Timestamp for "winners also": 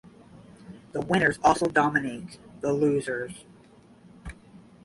1.01-1.67